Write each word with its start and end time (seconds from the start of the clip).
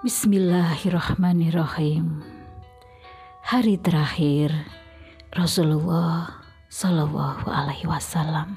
Bismillahirrahmanirrahim. 0.00 2.24
Hari 3.44 3.76
terakhir 3.84 4.48
Rasulullah 5.28 6.40
Shallallahu 6.72 7.44
Alaihi 7.44 7.84
Wasallam. 7.84 8.56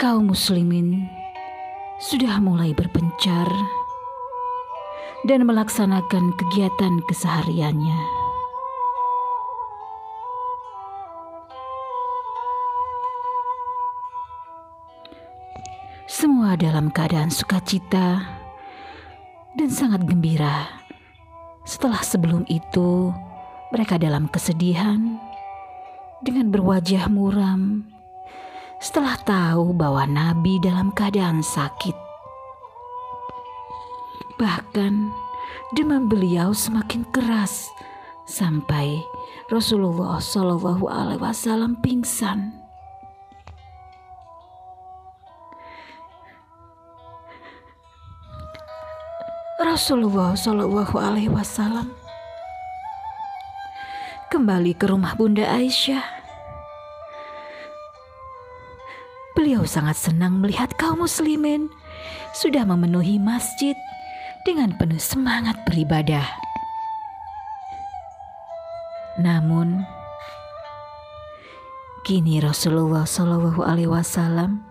Kaum 0.00 0.32
muslimin 0.32 1.04
sudah 2.00 2.40
mulai 2.40 2.72
berpencar 2.72 3.52
dan 5.28 5.44
melaksanakan 5.44 6.32
kegiatan 6.40 7.04
kesehariannya. 7.04 8.15
Dalam 16.56 16.88
keadaan 16.88 17.28
sukacita 17.28 18.24
dan 19.60 19.68
sangat 19.68 20.08
gembira. 20.08 20.80
Setelah 21.68 22.00
sebelum 22.00 22.48
itu, 22.48 23.12
mereka 23.68 24.00
dalam 24.00 24.24
kesedihan 24.32 25.20
dengan 26.24 26.48
berwajah 26.48 27.12
muram. 27.12 27.84
Setelah 28.80 29.20
tahu 29.20 29.76
bahwa 29.76 30.08
Nabi 30.08 30.56
dalam 30.64 30.96
keadaan 30.96 31.44
sakit, 31.44 31.92
bahkan 34.40 35.12
demam 35.76 36.08
beliau 36.08 36.56
semakin 36.56 37.04
keras 37.12 37.68
sampai 38.24 39.04
Rasulullah 39.52 40.24
Shallallahu 40.24 40.88
Alaihi 40.88 41.20
Wasallam 41.20 41.84
pingsan. 41.84 42.65
Rasulullah 49.76 50.32
Shallallahu 50.32 50.96
Alaihi 50.96 51.28
Wasallam 51.28 51.92
kembali 54.32 54.72
ke 54.72 54.88
rumah 54.88 55.12
Bunda 55.20 55.44
Aisyah. 55.44 56.00
Beliau 59.36 59.68
sangat 59.68 60.00
senang 60.00 60.40
melihat 60.40 60.72
kaum 60.80 61.04
muslimin 61.04 61.68
sudah 62.32 62.64
memenuhi 62.64 63.20
masjid 63.20 63.76
dengan 64.48 64.72
penuh 64.80 64.96
semangat 64.96 65.60
beribadah. 65.68 66.24
Namun, 69.20 69.84
kini 72.08 72.40
Rasulullah 72.40 73.04
Shallallahu 73.04 73.60
Alaihi 73.60 73.92
Wasallam 73.92 74.64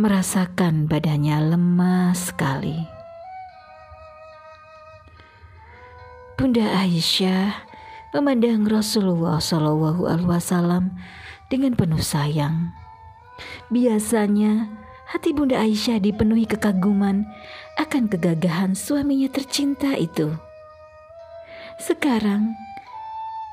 merasakan 0.00 0.88
badannya 0.88 1.52
lemah 1.52 2.16
sekali. 2.16 2.97
Bunda 6.38 6.70
Aisyah 6.70 7.66
memandang 8.14 8.62
Rasulullah 8.62 9.42
Shallallahu 9.42 10.06
Alaihi 10.06 10.30
Wasallam 10.30 10.94
dengan 11.50 11.74
penuh 11.74 11.98
sayang. 11.98 12.70
Biasanya 13.74 14.70
hati 15.10 15.34
Bunda 15.34 15.58
Aisyah 15.58 15.98
dipenuhi 15.98 16.46
kekaguman 16.46 17.26
akan 17.74 18.06
kegagahan 18.06 18.78
suaminya 18.78 19.26
tercinta 19.34 19.98
itu. 19.98 20.30
Sekarang 21.82 22.54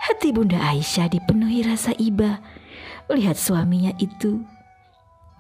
hati 0.06 0.30
Bunda 0.30 0.62
Aisyah 0.62 1.10
dipenuhi 1.10 1.66
rasa 1.66 1.90
iba 1.98 2.38
melihat 3.10 3.34
suaminya 3.34 3.98
itu 3.98 4.46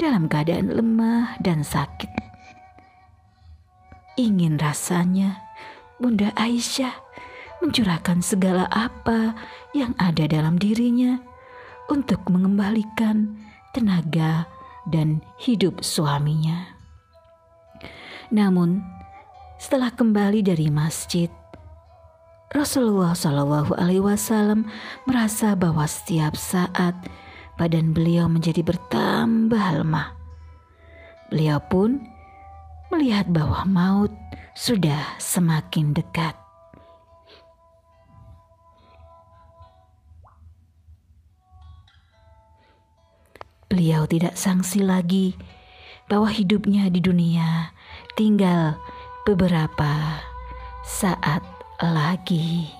dalam 0.01 0.25
keadaan 0.25 0.73
lemah 0.73 1.37
dan 1.45 1.61
sakit. 1.61 2.09
Ingin 4.17 4.57
rasanya 4.57 5.45
Bunda 6.01 6.33
Aisyah 6.33 7.04
mencurahkan 7.65 8.21
segala 8.21 8.69
apa 8.69 9.33
yang 9.73 9.97
ada 9.97 10.29
dalam 10.29 10.61
dirinya 10.61 11.17
untuk 11.89 12.21
mengembalikan 12.29 13.33
tenaga 13.73 14.45
dan 14.85 15.25
hidup 15.41 15.81
suaminya. 15.81 16.77
Namun, 18.29 18.85
setelah 19.57 19.89
kembali 19.89 20.45
dari 20.45 20.69
masjid, 20.69 21.33
Rasulullah 22.53 23.17
Shallallahu 23.17 23.73
Alaihi 23.81 24.05
Wasallam 24.05 24.69
merasa 25.09 25.57
bahwa 25.57 25.89
setiap 25.89 26.37
saat 26.37 26.93
badan 27.57 27.97
beliau 27.97 28.29
menjadi 28.29 28.61
bertambah 28.61 29.81
lemah. 29.81 30.13
Beliau 31.33 31.57
pun 31.65 31.97
melihat 32.93 33.25
bahwa 33.33 33.65
maut 33.65 34.13
sudah 34.53 35.17
semakin 35.17 35.97
dekat. 35.97 36.44
Beliau 43.75 44.07
tidak 44.07 44.39
sangsi 44.39 44.79
lagi 44.79 45.35
bahwa 46.07 46.31
hidupnya 46.31 46.87
di 46.87 47.03
dunia 47.03 47.75
tinggal 48.15 48.79
beberapa 49.27 50.23
saat 50.87 51.43
lagi. 51.83 52.71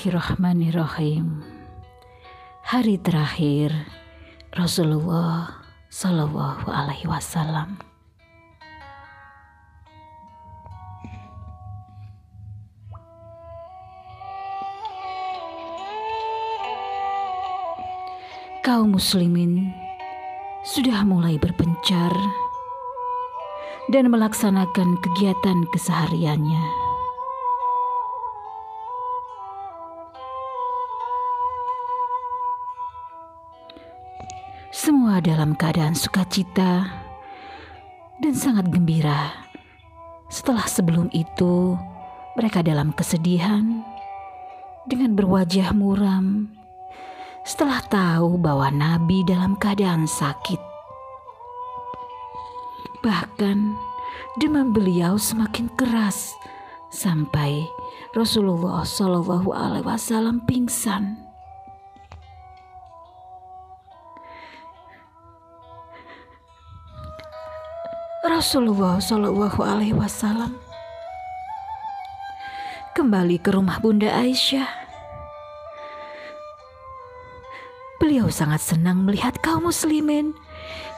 Bismillahirrahmanirrahim. 0.00 1.44
Hari 2.64 2.96
terakhir 3.04 3.68
Rasulullah 4.48 5.60
Shallallahu 5.92 6.72
Alaihi 6.72 7.04
Wasallam. 7.04 7.76
Kaum 18.64 18.96
muslimin 18.96 19.68
sudah 20.64 21.04
mulai 21.04 21.36
berpencar 21.36 22.16
dan 23.92 24.08
melaksanakan 24.08 24.96
kegiatan 25.04 25.68
kesehariannya. 25.76 26.79
Dalam 35.20 35.52
keadaan 35.52 35.92
sukacita 35.92 36.88
dan 38.24 38.32
sangat 38.32 38.72
gembira. 38.72 39.46
Setelah 40.32 40.64
sebelum 40.64 41.12
itu, 41.12 41.76
mereka 42.40 42.64
dalam 42.64 42.96
kesedihan 42.96 43.84
dengan 44.88 45.12
berwajah 45.12 45.76
muram. 45.76 46.48
Setelah 47.44 47.84
tahu 47.92 48.40
bahwa 48.40 48.72
Nabi 48.72 49.20
dalam 49.28 49.60
keadaan 49.60 50.08
sakit, 50.08 50.58
bahkan 53.04 53.76
demam 54.40 54.72
beliau 54.72 55.20
semakin 55.20 55.68
keras 55.76 56.32
sampai 56.88 57.68
Rasulullah 58.16 58.88
Shallallahu 58.88 59.52
Alaihi 59.52 59.84
Wasallam 59.84 60.48
pingsan. 60.48 61.29
Rasulullah 68.30 69.02
Shallallahu 69.02 69.58
Alaihi 69.58 69.90
Wasallam 69.90 70.54
kembali 72.94 73.42
ke 73.42 73.50
rumah 73.50 73.82
Bunda 73.82 74.06
Aisyah. 74.06 74.70
Beliau 77.98 78.30
sangat 78.30 78.62
senang 78.62 79.02
melihat 79.02 79.34
kaum 79.42 79.66
muslimin 79.66 80.30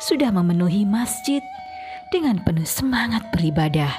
sudah 0.04 0.28
memenuhi 0.28 0.84
masjid 0.84 1.40
dengan 2.12 2.36
penuh 2.44 2.68
semangat 2.68 3.24
beribadah. 3.32 3.96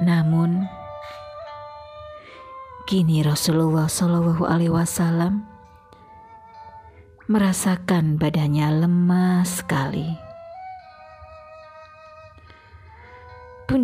Namun, 0.00 0.64
kini 2.88 3.20
Rasulullah 3.20 3.84
Shallallahu 3.84 4.48
Alaihi 4.48 4.72
Wasallam 4.72 5.44
merasakan 7.28 8.16
badannya 8.16 8.88
lemah 8.88 9.44
sekali. 9.44 10.27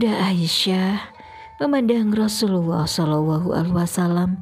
Bunda 0.05 0.21
Aisyah 0.21 1.17
memandang 1.65 2.13
Rasulullah 2.13 2.85
Shallallahu 2.85 3.57
Alaihi 3.57 3.73
Wasallam 3.73 4.37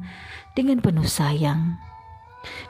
dengan 0.59 0.83
penuh 0.83 1.07
sayang. 1.07 1.79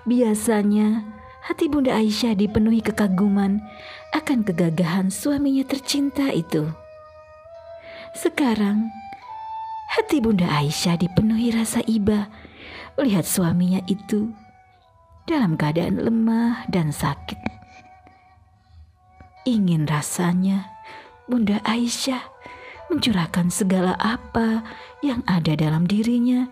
Biasanya 0.05 1.01
hati 1.41 1.73
Bunda 1.73 1.97
Aisyah 1.97 2.37
dipenuhi 2.37 2.85
kekaguman 2.85 3.65
akan 4.13 4.45
kegagahan 4.45 5.09
suaminya 5.09 5.65
tercinta 5.65 6.29
itu. 6.37 6.69
Sekarang 8.13 8.93
hati 9.97 10.21
Bunda 10.21 10.45
Aisyah 10.53 10.93
dipenuhi 11.01 11.49
rasa 11.49 11.81
iba 11.89 12.29
melihat 12.93 13.25
suaminya 13.25 13.81
itu 13.89 14.29
dalam 15.25 15.57
keadaan 15.57 15.97
lemah 15.97 16.69
dan 16.69 16.93
sakit. 16.93 17.41
Ingin 19.49 19.89
rasanya 19.89 20.69
Bunda 21.25 21.57
Aisyah 21.65 22.29
mencurahkan 22.93 23.49
segala 23.49 23.97
apa 23.97 24.61
yang 25.01 25.25
ada 25.25 25.57
dalam 25.57 25.89
dirinya 25.89 26.45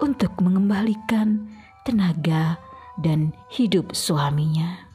untuk 0.00 0.32
mengembalikan 0.40 1.44
tenaga 1.84 2.56
dan 2.96 3.36
hidup 3.52 3.92
suaminya. 3.92 4.88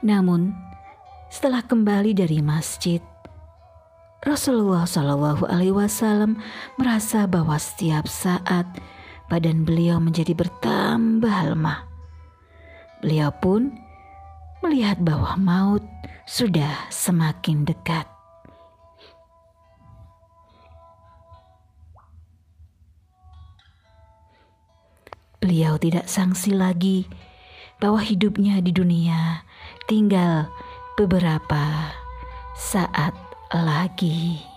Namun, 0.00 0.56
setelah 1.28 1.60
kembali 1.60 2.16
dari 2.16 2.40
masjid, 2.40 3.04
Rasulullah 4.24 4.88
Shallallahu 4.88 5.44
Alaihi 5.44 5.76
Wasallam 5.76 6.40
merasa 6.80 7.28
bahwa 7.28 7.60
setiap 7.60 8.08
saat 8.08 8.64
badan 9.28 9.68
beliau 9.68 10.00
menjadi 10.00 10.32
bertambah 10.32 11.52
lemah. 11.52 11.84
Beliau 13.04 13.28
pun 13.36 13.68
melihat 14.64 14.96
bahwa 15.04 15.36
maut 15.36 15.84
sudah 16.24 16.88
semakin 16.88 17.68
dekat. 17.68 18.15
Beliau 25.36 25.76
tidak 25.76 26.08
sangsi 26.08 26.56
lagi 26.56 27.04
bahwa 27.76 28.00
hidupnya 28.00 28.64
di 28.64 28.72
dunia 28.72 29.44
tinggal 29.84 30.48
beberapa 30.96 31.92
saat 32.56 33.12
lagi. 33.52 34.55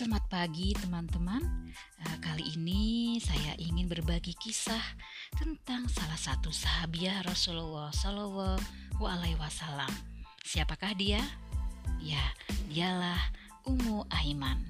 Selamat 0.00 0.32
pagi 0.32 0.72
teman-teman 0.80 1.44
uh, 1.76 2.16
Kali 2.24 2.56
ini 2.56 3.20
saya 3.20 3.52
ingin 3.60 3.84
berbagi 3.84 4.32
kisah 4.32 4.80
Tentang 5.36 5.92
salah 5.92 6.16
satu 6.16 6.48
sahabiah 6.48 7.20
Rasulullah 7.20 7.92
Sallallahu 7.92 9.04
Alaihi 9.04 9.36
Wasallam 9.36 9.92
Siapakah 10.40 10.96
dia? 10.96 11.20
Ya, 12.00 12.32
dialah 12.72 13.20
Ummu 13.68 14.08
Aiman 14.08 14.64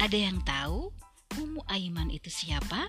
Ada 0.00 0.16
yang 0.16 0.40
tahu 0.40 0.88
Ummu 1.36 1.60
Aiman 1.68 2.08
itu 2.08 2.32
siapa? 2.32 2.88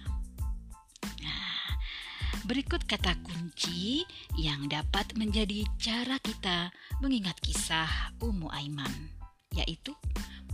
Berikut 2.48 2.88
kata 2.88 3.20
kunci 3.28 4.08
yang 4.40 4.72
dapat 4.72 5.20
menjadi 5.20 5.68
cara 5.84 6.16
kita 6.24 6.72
mengingat 7.04 7.36
kisah 7.44 8.16
Ummu 8.24 8.48
Aiman, 8.50 9.12
yaitu 9.52 9.94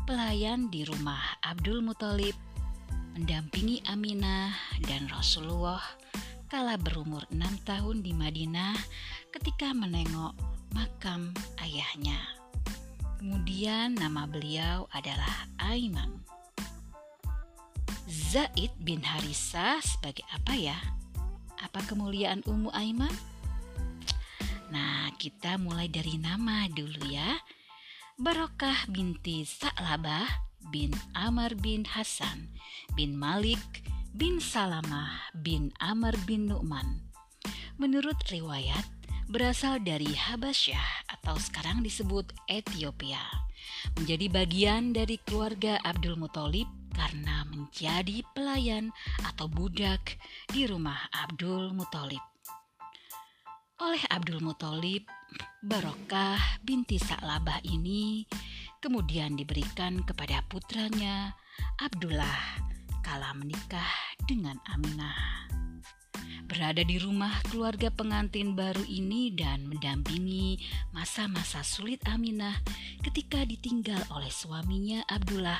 pelayan 0.07 0.71
di 0.71 0.87
rumah 0.87 1.19
Abdul 1.43 1.83
Muthalib 1.83 2.31
mendampingi 3.11 3.83
Aminah 3.91 4.55
dan 4.87 5.03
Rasulullah 5.11 5.83
kala 6.47 6.79
berumur 6.79 7.27
enam 7.27 7.51
tahun 7.67 7.99
di 7.99 8.15
Madinah 8.15 8.71
ketika 9.35 9.75
menengok 9.75 10.31
makam 10.71 11.35
ayahnya. 11.59 12.23
Kemudian 13.19 13.99
nama 13.99 14.23
beliau 14.23 14.87
adalah 14.95 15.51
Aiman. 15.59 16.23
Zaid 18.07 18.71
bin 18.79 19.03
Harisa 19.03 19.83
sebagai 19.83 20.23
apa 20.31 20.55
ya? 20.55 20.79
Apa 21.59 21.83
kemuliaan 21.83 22.47
Ummu 22.47 22.71
Aiman? 22.71 23.11
Nah, 24.71 25.11
kita 25.19 25.59
mulai 25.59 25.91
dari 25.91 26.15
nama 26.15 26.63
dulu 26.71 27.11
ya. 27.11 27.35
Barokah 28.17 28.89
binti 28.89 29.45
Sa'labah 29.45 30.25
bin 30.73 30.89
Amr 31.13 31.53
bin 31.53 31.85
Hasan 31.85 32.49
bin 32.97 33.13
Malik 33.13 33.61
bin 34.09 34.41
Salamah 34.41 35.29
bin 35.37 35.69
Amr 35.77 36.17
bin 36.25 36.49
Nu'man. 36.49 37.13
Menurut 37.77 38.17
riwayat, 38.33 38.81
berasal 39.29 39.85
dari 39.85 40.09
Habasyah 40.17 41.13
atau 41.13 41.37
sekarang 41.37 41.85
disebut 41.85 42.33
Ethiopia. 42.49 43.21
Menjadi 44.01 44.33
bagian 44.33 44.97
dari 44.97 45.21
keluarga 45.21 45.77
Abdul 45.85 46.17
Muthalib 46.17 46.65
karena 46.97 47.45
menjadi 47.53 48.25
pelayan 48.33 48.89
atau 49.29 49.45
budak 49.45 50.17
di 50.49 50.65
rumah 50.65 51.05
Abdul 51.13 51.69
Muthalib. 51.69 52.25
Oleh 53.77 54.01
Abdul 54.09 54.41
Muthalib, 54.41 55.05
Barokah 55.57 56.61
binti 56.61 57.01
Sa'labah 57.01 57.65
ini 57.65 58.21
kemudian 58.77 59.33
diberikan 59.33 60.05
kepada 60.05 60.45
putranya 60.45 61.33
Abdullah 61.81 62.61
kala 63.01 63.33
menikah 63.33 63.89
dengan 64.29 64.61
Aminah. 64.69 65.49
Berada 66.45 66.85
di 66.85 67.01
rumah 67.01 67.41
keluarga 67.49 67.89
pengantin 67.89 68.53
baru 68.53 68.85
ini 68.85 69.33
dan 69.33 69.65
mendampingi 69.65 70.61
masa-masa 70.93 71.65
sulit 71.65 72.05
Aminah 72.05 72.53
ketika 73.01 73.41
ditinggal 73.41 74.05
oleh 74.13 74.29
suaminya 74.29 75.01
Abdullah 75.09 75.57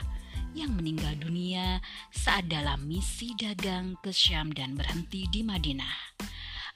yang 0.54 0.77
meninggal 0.77 1.18
dunia 1.18 1.82
saat 2.13 2.46
dalam 2.46 2.86
misi 2.86 3.34
dagang 3.34 3.98
ke 4.06 4.13
Syam 4.13 4.54
dan 4.54 4.77
berhenti 4.77 5.25
di 5.34 5.42
Madinah. 5.42 6.07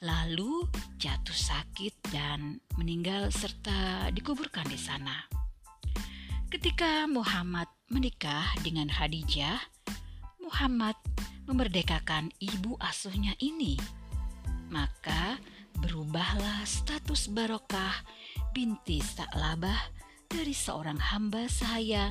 Lalu 0.01 0.65
jatuh 0.97 1.37
sakit 1.37 2.09
dan 2.09 2.57
meninggal 2.73 3.29
serta 3.29 4.09
dikuburkan 4.09 4.65
di 4.65 4.73
sana. 4.73 5.29
Ketika 6.49 7.05
Muhammad 7.05 7.69
menikah 7.93 8.49
dengan 8.65 8.89
Khadijah, 8.89 9.61
Muhammad 10.41 10.97
memerdekakan 11.45 12.33
ibu 12.41 12.81
asuhnya 12.81 13.37
ini. 13.45 13.77
Maka 14.73 15.37
berubahlah 15.77 16.65
status 16.65 17.29
Barokah 17.29 18.01
binti 18.57 19.05
Sa'labah 19.05 19.79
dari 20.25 20.57
seorang 20.57 20.97
hamba 20.97 21.45
sahaya 21.45 22.09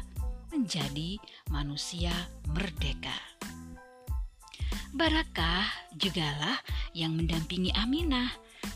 menjadi 0.54 1.18
manusia 1.50 2.14
merdeka. 2.54 3.18
Barakah 4.90 5.70
jugalah 5.94 6.58
yang 6.98 7.14
mendampingi 7.14 7.70
Aminah 7.78 8.26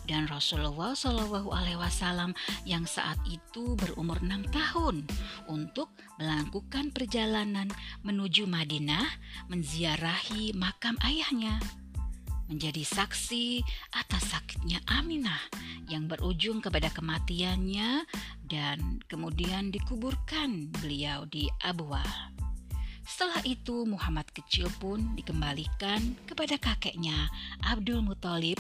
dan 0.06 0.30
Rasulullah 0.30 0.94
Shallallahu 0.94 1.50
Alaihi 1.50 1.74
Wasallam 1.74 2.38
yang 2.62 2.86
saat 2.86 3.18
itu 3.26 3.74
berumur 3.74 4.22
enam 4.22 4.46
tahun 4.54 5.02
untuk 5.50 5.90
melakukan 6.22 6.94
perjalanan 6.94 7.66
menuju 8.06 8.46
Madinah 8.46 9.02
menziarahi 9.50 10.54
makam 10.54 10.94
ayahnya 11.02 11.58
menjadi 12.46 12.86
saksi 12.86 13.66
atas 13.98 14.30
sakitnya 14.30 14.78
Aminah 14.86 15.40
yang 15.90 16.06
berujung 16.06 16.62
kepada 16.62 16.94
kematiannya 16.94 18.06
dan 18.46 19.02
kemudian 19.10 19.74
dikuburkan 19.74 20.70
beliau 20.78 21.26
di 21.26 21.50
Abwa. 21.64 22.04
Setelah 23.04 23.44
itu 23.44 23.84
Muhammad 23.84 24.26
kecil 24.32 24.72
pun 24.80 25.12
dikembalikan 25.14 26.16
kepada 26.24 26.56
kakeknya 26.56 27.28
Abdul 27.60 28.00
Muthalib. 28.00 28.58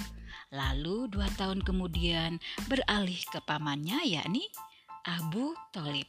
Lalu 0.52 1.10
dua 1.10 1.26
tahun 1.34 1.64
kemudian 1.64 2.38
beralih 2.70 3.18
ke 3.32 3.42
pamannya 3.42 4.04
yakni 4.06 4.44
Abu 5.04 5.56
Talib. 5.74 6.06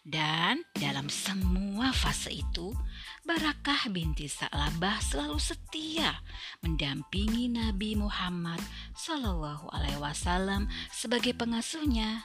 Dan 0.00 0.64
dalam 0.72 1.12
semua 1.12 1.92
fase 1.92 2.32
itu, 2.32 2.72
Barakah 3.20 3.92
binti 3.92 4.32
Sa'labah 4.32 4.96
selalu 5.04 5.36
setia 5.36 6.24
mendampingi 6.64 7.52
Nabi 7.52 8.00
Muhammad 8.00 8.58
Shallallahu 8.96 9.68
Alaihi 9.68 10.00
Wasallam 10.00 10.72
sebagai 10.88 11.36
pengasuhnya. 11.36 12.24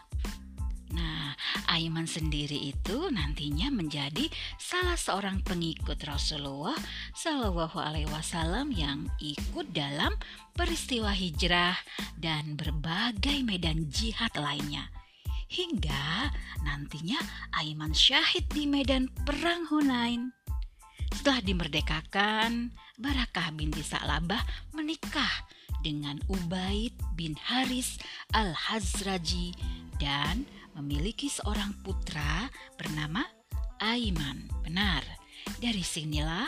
Nah, 0.93 1.33
Aiman 1.65 2.05
sendiri 2.05 2.69
itu 2.69 3.09
nantinya 3.09 3.73
menjadi 3.73 4.29
salah 4.61 4.93
seorang 4.93 5.41
pengikut 5.41 5.97
Rasulullah 6.05 6.77
Shallallahu 7.17 7.81
Alaihi 7.81 8.09
Wasallam 8.13 8.69
yang 8.69 9.09
ikut 9.17 9.73
dalam 9.73 10.13
peristiwa 10.53 11.09
hijrah 11.09 11.75
dan 12.21 12.53
berbagai 12.53 13.41
medan 13.41 13.89
jihad 13.89 14.31
lainnya 14.37 14.93
hingga 15.49 16.29
nantinya 16.61 17.17
Aiman 17.57 17.93
syahid 17.93 18.45
di 18.53 18.69
medan 18.69 19.09
perang 19.25 19.65
Hunain. 19.69 20.33
Setelah 21.15 21.41
dimerdekakan, 21.41 22.75
Barakah 22.95 23.51
binti 23.51 23.83
Sa'labah 23.83 24.39
menikah 24.71 25.47
dengan 25.83 26.15
Ubaid 26.31 26.95
bin 27.19 27.35
Haris 27.35 27.99
al-Hazraji 28.31 29.51
dan 29.99 30.47
memiliki 30.75 31.31
seorang 31.31 31.73
putra 31.81 32.47
bernama 32.75 33.23
Aiman. 33.81 34.47
Benar, 34.61 35.01
dari 35.59 35.81
sinilah 35.81 36.47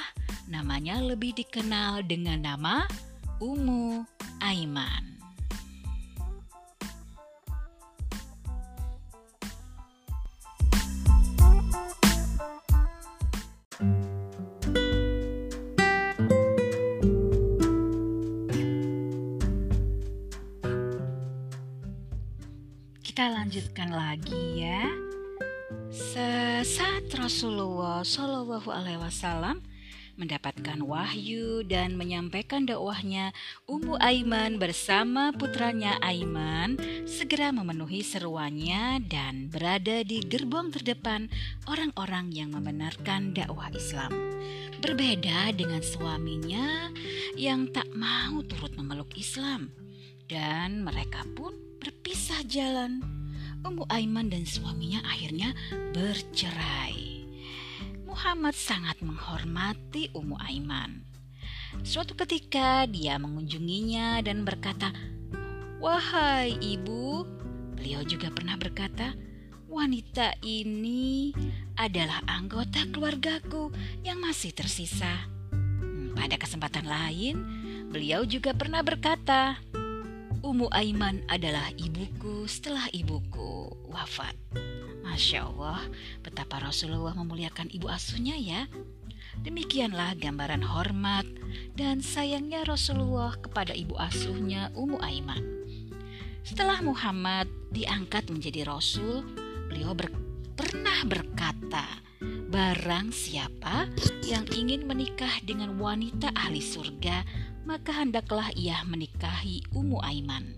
namanya 0.52 1.02
lebih 1.02 1.36
dikenal 1.36 2.06
dengan 2.06 2.44
nama 2.44 2.86
Umu 3.44 4.06
Aiman. 4.44 5.17
Kita 23.18 23.34
lanjutkan 23.34 23.90
lagi 23.90 24.62
ya. 24.62 24.94
Sesaat 25.90 27.10
Rasulullah 27.18 28.06
Shallallahu 28.06 28.70
Alaihi 28.70 29.02
Wasallam 29.02 29.66
mendapatkan 30.22 30.78
wahyu 30.86 31.66
dan 31.66 31.98
menyampaikan 31.98 32.70
dakwahnya, 32.70 33.34
Ummu 33.66 33.98
Aiman 33.98 34.62
bersama 34.62 35.34
putranya 35.34 35.98
Aiman 36.06 36.78
segera 37.10 37.50
memenuhi 37.50 38.06
seruannya 38.06 39.02
dan 39.10 39.50
berada 39.50 40.06
di 40.06 40.22
gerbong 40.22 40.70
terdepan 40.70 41.26
orang-orang 41.66 42.30
yang 42.30 42.54
membenarkan 42.54 43.34
dakwah 43.34 43.74
Islam. 43.74 44.14
Berbeda 44.78 45.58
dengan 45.58 45.82
suaminya 45.82 46.94
yang 47.34 47.66
tak 47.74 47.90
mau 47.98 48.46
turut 48.46 48.78
memeluk 48.78 49.10
Islam 49.18 49.74
dan 50.30 50.86
mereka 50.86 51.26
pun 51.34 51.67
berpisah 52.08 52.40
jalan. 52.48 53.04
Ummu 53.68 53.84
Aiman 53.92 54.32
dan 54.32 54.48
suaminya 54.48 55.04
akhirnya 55.04 55.52
bercerai. 55.92 57.28
Muhammad 58.08 58.56
sangat 58.56 58.96
menghormati 59.04 60.16
Ummu 60.16 60.40
Aiman. 60.40 61.04
Suatu 61.84 62.16
ketika 62.16 62.88
dia 62.88 63.20
mengunjunginya 63.20 64.24
dan 64.24 64.48
berkata, 64.48 64.96
"Wahai 65.84 66.56
ibu," 66.64 67.28
beliau 67.76 68.08
juga 68.08 68.32
pernah 68.32 68.56
berkata, 68.56 69.12
"Wanita 69.68 70.40
ini 70.48 71.36
adalah 71.76 72.24
anggota 72.24 72.88
keluargaku 72.88 73.76
yang 74.08 74.24
masih 74.24 74.56
tersisa." 74.56 75.28
Hmm, 75.52 76.16
pada 76.16 76.40
kesempatan 76.40 76.88
lain, 76.88 77.36
beliau 77.92 78.24
juga 78.24 78.56
pernah 78.56 78.80
berkata, 78.80 79.60
Umu 80.46 80.70
Aiman 80.70 81.26
adalah 81.26 81.74
ibuku 81.82 82.46
setelah 82.46 82.86
ibuku 82.94 83.74
wafat. 83.90 84.38
Masya 85.02 85.50
Allah, 85.50 85.82
betapa 86.22 86.62
Rasulullah 86.62 87.18
memuliakan 87.18 87.74
ibu 87.74 87.90
asuhnya 87.90 88.38
ya. 88.38 88.70
Demikianlah 89.42 90.14
gambaran 90.18 90.62
hormat 90.62 91.26
dan 91.74 92.06
sayangnya 92.06 92.62
Rasulullah 92.70 93.34
kepada 93.42 93.74
ibu 93.74 93.98
asuhnya 93.98 94.70
Umu 94.78 95.02
Aiman. 95.02 95.42
Setelah 96.46 96.86
Muhammad 96.86 97.50
diangkat 97.74 98.30
menjadi 98.30 98.70
Rasul, 98.70 99.26
beliau 99.74 99.98
ber 99.98 100.14
pernah 100.54 101.02
berkata, 101.06 101.86
Barang 102.48 103.12
siapa 103.12 103.86
yang 104.26 104.48
ingin 104.50 104.88
menikah 104.88 105.44
dengan 105.44 105.78
wanita 105.78 106.32
ahli 106.34 106.64
surga, 106.64 107.22
maka 107.68 107.92
hendaklah 107.92 108.48
ia 108.56 108.80
menikahi 108.88 109.60
Ummu 109.76 110.00
Aiman. 110.00 110.56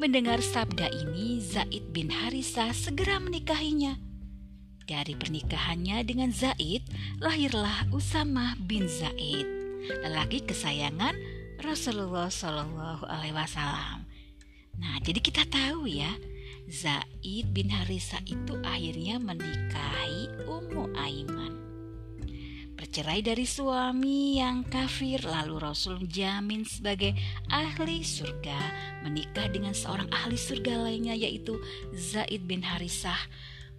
Mendengar 0.00 0.40
sabda 0.40 0.88
ini, 0.88 1.44
Zaid 1.44 1.92
bin 1.92 2.08
Harisah 2.08 2.72
segera 2.72 3.20
menikahinya. 3.20 4.00
Dari 4.88 5.12
pernikahannya 5.12 6.00
dengan 6.08 6.32
Zaid, 6.32 6.88
lahirlah 7.20 7.84
Usama 7.92 8.56
bin 8.64 8.88
Zaid, 8.88 9.44
lelaki 10.08 10.40
kesayangan 10.40 11.12
Rasulullah 11.60 12.32
Shallallahu 12.32 13.04
Alaihi 13.04 13.36
Wasallam. 13.36 14.08
Nah, 14.80 14.96
jadi 15.04 15.20
kita 15.20 15.44
tahu 15.52 15.84
ya, 15.84 16.16
Zaid 16.72 17.52
bin 17.52 17.68
Harisah 17.68 18.24
itu 18.24 18.56
akhirnya 18.64 19.20
menikahi 19.20 20.48
Ummu 20.48 20.96
Aiman 20.96 21.65
bercerai 22.76 23.24
dari 23.24 23.48
suami 23.48 24.36
yang 24.36 24.60
kafir 24.68 25.24
lalu 25.24 25.56
Rasul 25.56 26.04
jamin 26.04 26.62
sebagai 26.68 27.16
ahli 27.48 28.04
surga 28.04 28.60
menikah 29.00 29.48
dengan 29.48 29.72
seorang 29.72 30.06
ahli 30.12 30.36
surga 30.36 30.84
lainnya 30.84 31.16
yaitu 31.16 31.56
Zaid 31.96 32.44
bin 32.44 32.60
Harisah 32.60 33.18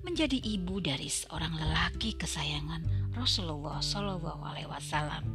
menjadi 0.01 0.41
ibu 0.41 0.81
dari 0.81 1.13
seorang 1.13 1.53
lelaki 1.53 2.17
kesayangan 2.17 3.13
Rasulullah 3.13 3.81
Shallallahu 3.81 4.41
Alaihi 4.45 4.69
Wasallam. 4.69 5.25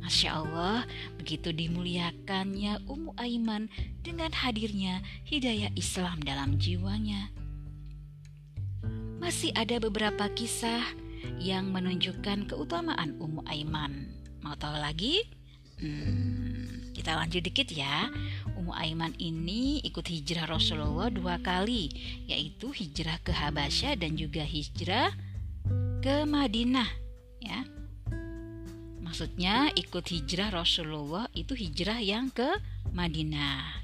Masya 0.00 0.40
Allah, 0.40 0.88
begitu 1.20 1.52
dimuliakannya 1.52 2.88
Ummu 2.88 3.20
Aiman 3.20 3.68
dengan 4.00 4.32
hadirnya 4.32 5.04
hidayah 5.28 5.68
Islam 5.76 6.24
dalam 6.24 6.56
jiwanya. 6.56 7.28
Masih 9.20 9.52
ada 9.52 9.76
beberapa 9.76 10.32
kisah 10.32 10.80
yang 11.40 11.72
menunjukkan 11.72 12.48
keutamaan 12.50 13.16
Ummu 13.16 13.44
Aiman. 13.48 14.12
Mau 14.40 14.56
tahu 14.56 14.76
lagi? 14.76 15.24
Hmm, 15.80 16.92
kita 16.92 17.16
lanjut 17.16 17.40
dikit 17.40 17.72
ya. 17.72 18.12
Ummu 18.60 18.76
Aiman 18.76 19.16
ini 19.16 19.80
ikut 19.80 20.04
hijrah 20.04 20.44
Rasulullah 20.44 21.08
dua 21.08 21.40
kali, 21.40 21.88
yaitu 22.28 22.68
hijrah 22.68 23.16
ke 23.24 23.32
Habasyah 23.32 23.96
dan 23.96 24.20
juga 24.20 24.44
hijrah 24.44 25.08
ke 26.04 26.28
Madinah. 26.28 26.88
Ya, 27.40 27.64
maksudnya 29.00 29.72
ikut 29.72 30.04
hijrah 30.12 30.52
Rasulullah 30.52 31.24
itu 31.32 31.56
hijrah 31.56 32.04
yang 32.04 32.28
ke 32.28 32.60
Madinah. 32.92 33.79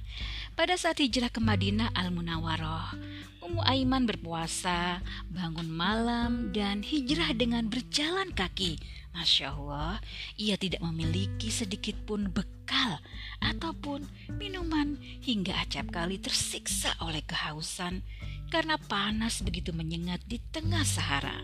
Pada 0.57 0.73
saat 0.81 0.97
hijrah 1.05 1.29
ke 1.29 1.37
Madinah 1.37 1.93
Al-Munawwaroh, 1.93 2.97
Ummu 3.45 3.61
Aiman 3.61 4.09
berpuasa, 4.09 5.05
bangun 5.29 5.69
malam, 5.69 6.49
dan 6.49 6.81
hijrah 6.81 7.37
dengan 7.37 7.69
berjalan 7.69 8.33
kaki. 8.33 8.81
Masya 9.13 9.53
Allah, 9.53 10.01
ia 10.41 10.57
tidak 10.57 10.81
memiliki 10.81 11.53
sedikit 11.53 12.01
pun 12.09 12.33
bekal 12.33 12.97
ataupun 13.45 14.09
minuman 14.41 14.97
hingga 15.21 15.61
acap 15.61 15.93
kali 15.93 16.17
tersiksa 16.17 16.97
oleh 17.05 17.21
kehausan 17.29 18.01
karena 18.49 18.81
panas 18.81 19.45
begitu 19.45 19.77
menyengat 19.77 20.25
di 20.25 20.41
tengah 20.41 20.89
Sahara. 20.89 21.37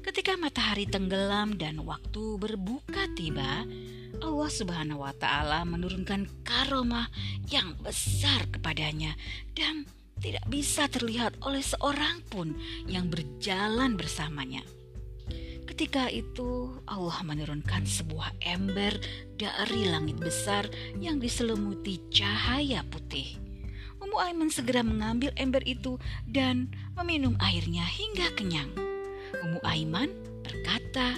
Ketika 0.00 0.40
matahari 0.40 0.88
tenggelam 0.88 1.60
dan 1.60 1.84
waktu 1.84 2.40
berbuka 2.40 3.04
tiba, 3.20 3.68
Allah 4.18 4.50
Subhanahu 4.50 5.06
wa 5.06 5.14
taala 5.14 5.62
menurunkan 5.62 6.26
karomah 6.42 7.06
yang 7.46 7.78
besar 7.78 8.50
kepadanya 8.50 9.14
dan 9.54 9.86
tidak 10.20 10.44
bisa 10.50 10.90
terlihat 10.90 11.38
oleh 11.46 11.64
seorang 11.64 12.20
pun 12.28 12.52
yang 12.90 13.08
berjalan 13.08 13.94
bersamanya. 13.96 14.60
Ketika 15.64 16.12
itu 16.12 16.76
Allah 16.84 17.22
menurunkan 17.24 17.88
sebuah 17.88 18.36
ember 18.44 19.00
dari 19.38 19.88
langit 19.88 20.20
besar 20.20 20.68
yang 21.00 21.16
diselimuti 21.16 22.02
cahaya 22.12 22.84
putih. 22.84 23.40
Ummu 24.00 24.16
Aiman 24.20 24.50
segera 24.52 24.84
mengambil 24.84 25.32
ember 25.40 25.64
itu 25.64 25.96
dan 26.28 26.68
meminum 26.98 27.38
airnya 27.40 27.86
hingga 27.86 28.28
kenyang. 28.36 28.68
Ummu 29.40 29.62
Aiman 29.64 30.10
berkata, 30.44 31.16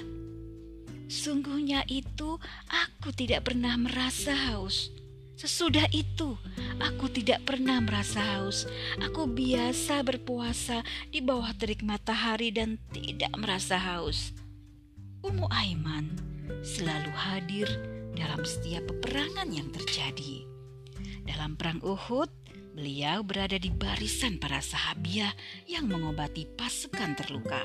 Sungguhnya 1.12 1.84
itu 1.92 2.40
aku 2.72 3.12
tidak 3.12 3.52
pernah 3.52 3.76
merasa 3.76 4.32
haus. 4.32 4.88
Sesudah 5.36 5.84
itu, 5.92 6.40
aku 6.80 7.12
tidak 7.12 7.44
pernah 7.44 7.84
merasa 7.84 8.24
haus. 8.24 8.64
Aku 8.96 9.28
biasa 9.28 10.00
berpuasa 10.08 10.80
di 11.12 11.20
bawah 11.20 11.52
terik 11.52 11.84
matahari 11.84 12.48
dan 12.48 12.80
tidak 12.96 13.28
merasa 13.36 13.76
haus. 13.76 14.32
Umu 15.20 15.44
Aiman 15.52 16.16
selalu 16.64 17.12
hadir 17.12 17.68
dalam 18.16 18.40
setiap 18.48 18.88
peperangan 18.88 19.52
yang 19.52 19.68
terjadi. 19.68 20.48
Dalam 21.28 21.60
perang 21.60 21.84
Uhud, 21.84 22.32
beliau 22.72 23.20
berada 23.20 23.60
di 23.60 23.68
barisan 23.68 24.40
para 24.40 24.64
sahabiah 24.64 25.36
yang 25.68 25.92
mengobati 25.92 26.48
pasukan 26.56 27.12
terluka. 27.20 27.60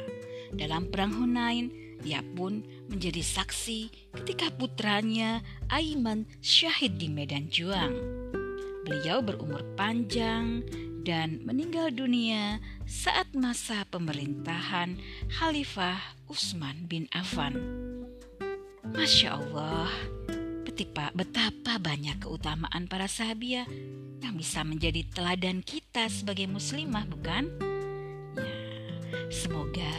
Dalam 0.51 0.91
perang 0.91 1.15
Hunain, 1.15 1.86
dia 2.01 2.21
pun 2.35 2.61
menjadi 2.87 3.21
saksi 3.21 4.11
ketika 4.21 4.53
putranya 4.53 5.41
Aiman 5.67 6.29
syahid 6.39 7.01
di 7.01 7.09
medan 7.09 7.49
juang. 7.49 7.93
Beliau 8.87 9.19
berumur 9.19 9.65
panjang 9.75 10.63
dan 11.03 11.39
meninggal 11.43 11.91
dunia 11.91 12.59
saat 12.83 13.31
masa 13.31 13.87
pemerintahan 13.87 14.99
Khalifah 15.39 15.99
Utsman 16.27 16.87
bin 16.87 17.07
Affan. 17.15 17.55
Masya 18.87 19.39
Allah, 19.39 19.91
betapa, 20.63 21.11
betapa 21.11 21.79
banyak 21.79 22.23
keutamaan 22.23 22.87
para 22.87 23.07
sahabiah 23.11 23.67
yang 24.23 24.35
bisa 24.35 24.63
menjadi 24.63 25.03
teladan 25.11 25.63
kita 25.63 26.07
sebagai 26.07 26.47
muslimah, 26.47 27.03
bukan? 27.07 27.51
Ya, 28.35 28.55
semoga 29.31 29.91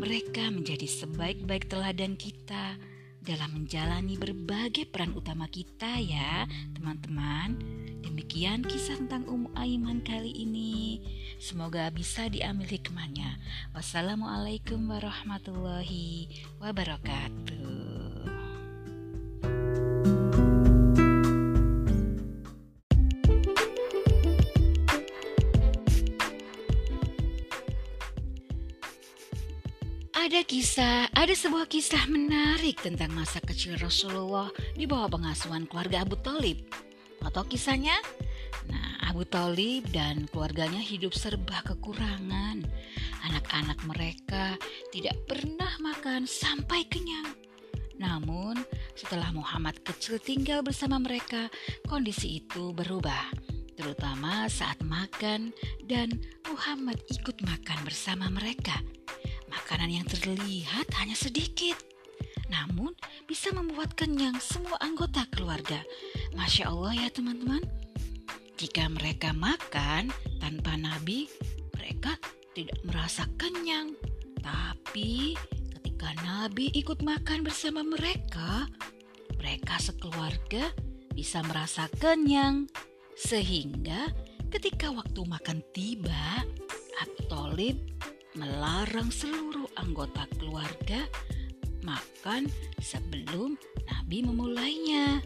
mereka 0.00 0.48
menjadi 0.48 0.88
sebaik-baik 0.88 1.68
teladan 1.68 2.16
kita 2.16 2.80
dalam 3.20 3.52
menjalani 3.52 4.16
berbagai 4.16 4.88
peran 4.88 5.12
utama 5.12 5.44
kita 5.44 6.00
ya, 6.00 6.48
teman-teman. 6.72 7.60
Demikian 8.00 8.64
kisah 8.64 8.96
tentang 8.96 9.28
Ummu 9.28 9.52
Aiman 9.52 10.00
kali 10.00 10.32
ini. 10.32 11.04
Semoga 11.36 11.92
bisa 11.92 12.32
diambil 12.32 12.80
hikmahnya. 12.80 13.36
Wassalamualaikum 13.76 14.80
warahmatullahi 14.88 16.32
wabarakatuh. 16.64 17.99
Ada 30.20 30.44
kisah, 30.44 31.08
ada 31.16 31.32
sebuah 31.32 31.64
kisah 31.64 32.04
menarik 32.04 32.84
tentang 32.84 33.08
masa 33.16 33.40
kecil 33.40 33.80
Rasulullah 33.80 34.52
di 34.76 34.84
bawah 34.84 35.08
pengasuhan 35.16 35.64
keluarga 35.64 36.04
Abu 36.04 36.20
Talib. 36.20 36.60
Atau 37.24 37.48
kisahnya? 37.48 37.96
Nah, 38.68 39.00
Abu 39.08 39.24
Talib 39.24 39.88
dan 39.88 40.28
keluarganya 40.28 40.76
hidup 40.76 41.16
serba 41.16 41.64
kekurangan. 41.64 42.60
Anak-anak 43.32 43.80
mereka 43.88 44.60
tidak 44.92 45.16
pernah 45.24 45.72
makan 45.80 46.28
sampai 46.28 46.84
kenyang. 46.84 47.32
Namun, 47.96 48.60
setelah 48.92 49.32
Muhammad 49.32 49.80
kecil 49.80 50.20
tinggal 50.20 50.60
bersama 50.60 51.00
mereka, 51.00 51.48
kondisi 51.88 52.44
itu 52.44 52.76
berubah, 52.76 53.32
terutama 53.72 54.52
saat 54.52 54.84
makan 54.84 55.56
dan 55.88 56.12
Muhammad 56.44 57.00
ikut 57.08 57.40
makan 57.40 57.88
bersama 57.88 58.28
mereka. 58.28 58.84
Makanan 59.50 59.90
yang 59.90 60.06
terlihat 60.06 60.86
hanya 61.02 61.18
sedikit, 61.18 61.74
namun 62.46 62.94
bisa 63.26 63.50
membuat 63.50 63.98
kenyang 63.98 64.38
semua 64.38 64.78
anggota 64.78 65.26
keluarga. 65.34 65.82
Masya 66.38 66.70
Allah 66.70 67.06
ya 67.06 67.08
teman-teman. 67.10 67.62
Jika 68.54 68.86
mereka 68.92 69.34
makan 69.34 70.14
tanpa 70.38 70.78
Nabi, 70.78 71.26
mereka 71.74 72.14
tidak 72.54 72.78
merasa 72.86 73.26
kenyang. 73.40 73.96
Tapi 74.38 75.34
ketika 75.78 76.14
Nabi 76.22 76.70
ikut 76.76 77.02
makan 77.02 77.42
bersama 77.42 77.82
mereka, 77.82 78.70
mereka 79.40 79.80
sekeluarga 79.80 80.70
bisa 81.16 81.42
merasa 81.42 81.88
kenyang. 81.98 82.68
Sehingga 83.16 84.12
ketika 84.52 84.92
waktu 84.92 85.24
makan 85.24 85.64
tiba, 85.72 86.44
Abu 87.00 87.20
Talib 87.32 87.76
melarang 88.40 89.12
seluruh 89.12 89.68
anggota 89.76 90.24
keluarga 90.40 91.04
makan 91.84 92.48
sebelum 92.80 93.60
Nabi 93.84 94.24
memulainya. 94.24 95.20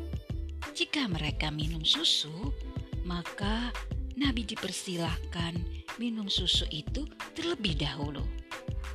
Jika 0.75 1.07
mereka 1.07 1.55
minum 1.55 1.87
susu, 1.87 2.51
maka 3.07 3.71
Nabi 4.19 4.43
dipersilahkan 4.43 5.55
minum 6.03 6.27
susu 6.27 6.67
itu 6.75 7.07
terlebih 7.39 7.79
dahulu. 7.79 8.27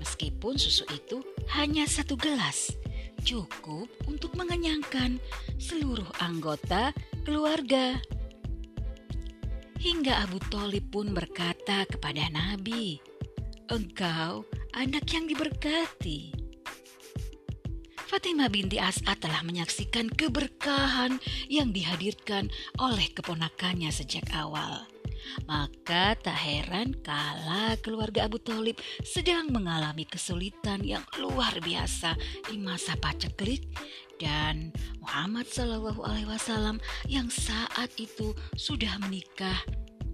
Meskipun 0.03 0.59
susu 0.59 0.83
itu 0.91 1.23
hanya 1.55 1.87
satu 1.87 2.19
gelas, 2.19 2.75
cukup 3.23 3.87
untuk 4.07 4.35
mengenyangkan 4.35 5.19
seluruh 5.55 6.07
anggota 6.19 6.91
keluarga. 7.23 7.99
Hingga 9.79 10.27
Abu 10.27 10.43
Talib 10.51 10.91
pun 10.91 11.15
berkata 11.15 11.87
kepada 11.87 12.27
Nabi, 12.31 12.99
Engkau 13.69 14.49
anak 14.73 15.05
yang 15.13 15.29
diberkati. 15.29 16.33
Fatimah 18.09 18.49
binti 18.49 18.81
As'ad 18.81 19.21
telah 19.21 19.45
menyaksikan 19.45 20.09
keberkahan 20.09 21.21
yang 21.45 21.69
dihadirkan 21.69 22.49
oleh 22.81 23.05
keponakannya 23.13 23.93
sejak 23.93 24.25
awal. 24.33 24.89
Maka 25.45 26.17
tak 26.17 26.33
heran 26.33 26.97
kala 27.05 27.77
keluarga 27.85 28.25
Abu 28.25 28.41
Talib 28.41 28.81
sedang 29.05 29.53
mengalami 29.53 30.09
kesulitan 30.09 30.81
yang 30.81 31.05
luar 31.21 31.53
biasa 31.61 32.17
di 32.49 32.57
masa 32.57 32.97
paceklik 32.97 33.69
dan 34.17 34.73
Muhammad 34.97 35.45
Shallallahu 35.45 36.01
Alaihi 36.09 36.25
Wasallam 36.25 36.81
yang 37.05 37.29
saat 37.29 37.93
itu 38.01 38.33
sudah 38.57 38.97
menikah 38.97 39.61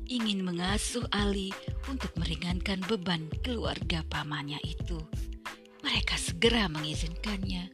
ingin 0.06 0.46
mengasuh 0.46 1.06
Ali 1.10 1.50
untuk 1.89 2.12
meringankan 2.17 2.82
beban 2.89 3.28
keluarga 3.45 4.02
pamannya 4.10 4.60
itu. 4.65 4.98
Mereka 5.86 6.17
segera 6.17 6.65
mengizinkannya. 6.71 7.69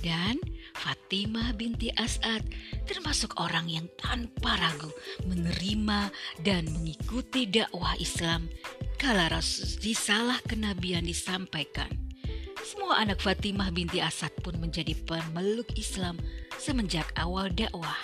Dan 0.00 0.40
Fatimah 0.80 1.52
binti 1.52 1.92
As'ad 1.92 2.40
termasuk 2.88 3.36
orang 3.36 3.68
yang 3.68 3.84
tanpa 4.00 4.56
ragu 4.56 4.88
menerima 5.28 6.08
dan 6.40 6.64
mengikuti 6.72 7.44
dakwah 7.44 7.92
Islam 8.00 8.48
kala 8.96 9.28
risalah 9.84 10.40
kenabian 10.48 11.04
disampaikan. 11.04 11.92
Semua 12.64 13.02
anak 13.02 13.20
Fatimah 13.20 13.68
binti 13.72 14.00
Asad 14.00 14.32
pun 14.40 14.56
menjadi 14.56 14.96
pemeluk 15.04 15.68
Islam 15.76 16.16
semenjak 16.56 17.08
awal 17.16 17.52
dakwah 17.52 17.96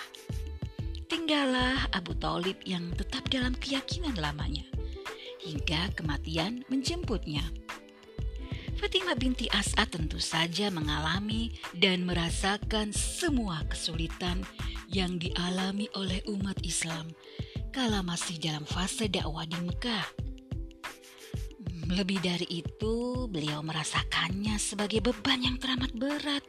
tinggallah 1.07 1.87
Abu 1.95 2.11
Talib 2.19 2.59
yang 2.67 2.91
tetap 2.99 3.23
dalam 3.31 3.55
keyakinan 3.55 4.15
lamanya 4.19 4.67
hingga 5.47 5.95
kematian 5.95 6.67
menjemputnya. 6.67 7.43
Fatimah 8.77 9.17
binti 9.17 9.49
As'ad 9.49 9.89
tentu 9.89 10.21
saja 10.21 10.69
mengalami 10.69 11.55
dan 11.73 12.05
merasakan 12.05 12.93
semua 12.93 13.65
kesulitan 13.65 14.45
yang 14.91 15.17
dialami 15.17 15.89
oleh 15.97 16.21
umat 16.29 16.61
Islam 16.61 17.09
kala 17.73 18.05
masih 18.05 18.37
dalam 18.37 18.67
fase 18.69 19.09
dakwah 19.09 19.49
di 19.49 19.57
Mekah. 19.57 20.05
Lebih 21.87 22.19
dari 22.19 22.47
itu, 22.61 23.25
beliau 23.31 23.63
merasakannya 23.63 24.59
sebagai 24.59 24.99
beban 24.99 25.39
yang 25.41 25.57
teramat 25.57 25.95
berat 25.95 26.43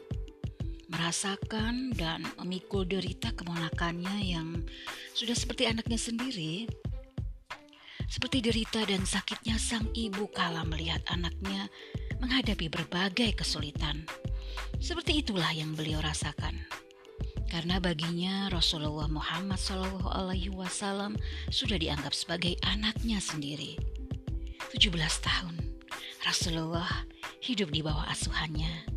merasakan 0.89 1.93
dan 1.93 2.25
memikul 2.41 2.89
derita 2.89 3.29
keponakannya 3.37 4.25
yang 4.25 4.65
sudah 5.13 5.37
seperti 5.37 5.69
anaknya 5.69 6.01
sendiri. 6.01 6.65
Seperti 8.09 8.41
derita 8.41 8.81
dan 8.89 9.05
sakitnya 9.05 9.61
sang 9.61 9.85
ibu 9.93 10.33
kala 10.33 10.65
melihat 10.65 11.05
anaknya 11.13 11.69
menghadapi 12.25 12.73
berbagai 12.73 13.37
kesulitan. 13.37 14.09
Seperti 14.81 15.21
itulah 15.21 15.53
yang 15.53 15.77
beliau 15.77 16.01
rasakan. 16.01 16.57
Karena 17.53 17.81
baginya 17.81 18.49
Rasulullah 18.49 19.09
Muhammad 19.09 19.61
SAW 19.61 21.17
sudah 21.53 21.79
dianggap 21.81 22.17
sebagai 22.17 22.57
anaknya 22.65 23.21
sendiri. 23.21 23.77
17 24.73 24.93
tahun 25.25 25.57
Rasulullah 26.25 27.09
hidup 27.41 27.73
di 27.73 27.81
bawah 27.81 28.05
asuhannya 28.13 28.89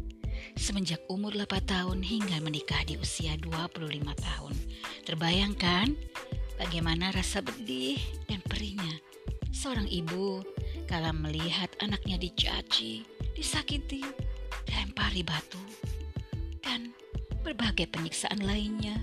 semenjak 0.60 1.00
umur 1.08 1.32
8 1.32 1.64
tahun 1.64 2.00
hingga 2.04 2.44
menikah 2.44 2.84
di 2.84 3.00
usia 3.00 3.40
25 3.40 3.88
tahun. 4.20 4.56
Terbayangkan 5.08 5.96
bagaimana 6.62 7.10
rasa 7.10 7.42
bedih 7.42 7.98
dan 8.30 8.38
perihnya 8.46 9.02
seorang 9.50 9.90
ibu 9.90 10.46
kala 10.86 11.10
melihat 11.10 11.74
anaknya 11.82 12.22
dicaci, 12.22 13.02
disakiti, 13.34 14.06
dilempari 14.70 15.26
batu. 15.26 15.60
berbagai 17.52 17.90
penyiksaan 17.92 18.46
lainnya. 18.46 18.96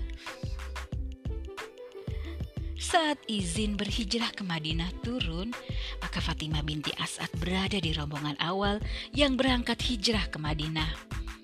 Saat 2.79 3.21
izin 3.29 3.77
berhijrah 3.77 4.33
ke 4.33 4.41
Madinah 4.41 4.89
turun, 5.05 5.53
maka 6.01 6.17
Fatimah 6.17 6.65
binti 6.65 6.89
As'ad 6.97 7.29
berada 7.37 7.77
di 7.77 7.93
rombongan 7.93 8.39
awal 8.41 8.81
yang 9.13 9.37
berangkat 9.37 9.77
hijrah 9.85 10.25
ke 10.31 10.41
Madinah, 10.41 10.89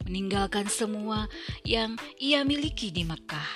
meninggalkan 0.09 0.65
semua 0.65 1.29
yang 1.61 1.99
ia 2.17 2.41
miliki 2.41 2.89
di 2.89 3.05
Mekah, 3.05 3.51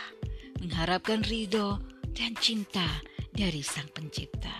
mengharapkan 0.62 1.26
ridho 1.26 1.82
dan 2.20 2.36
cinta 2.36 3.00
dari 3.32 3.64
Sang 3.64 3.88
Pencipta. 3.96 4.52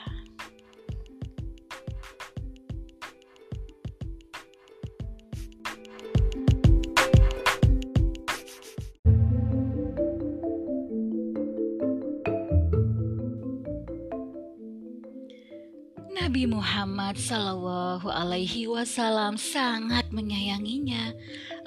Nabi 16.16 16.48
Muhammad 16.48 17.20
Sallallahu 17.20 18.08
Alaihi 18.08 18.72
Wasallam 18.72 19.36
sangat 19.36 20.08
menyayanginya, 20.16 21.12